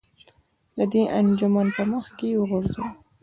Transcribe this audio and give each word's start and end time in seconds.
د 0.75 0.77
دې 0.91 1.01
انجمن 1.17 1.67
په 1.75 1.83
مخ 1.91 2.05
کې 2.17 2.25
یې 2.33 2.37
وغورځوه. 2.39 2.87